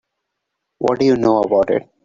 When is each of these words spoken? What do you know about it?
What 0.79 0.97
do 0.97 1.05
you 1.05 1.15
know 1.15 1.41
about 1.43 1.69
it? 1.69 1.87